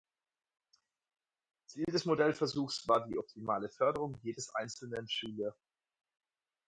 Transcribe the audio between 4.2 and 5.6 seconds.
jedes einzelnen Schüler.